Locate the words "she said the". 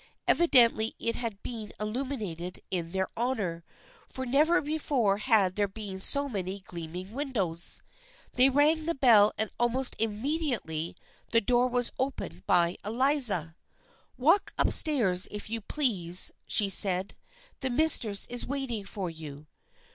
16.47-17.69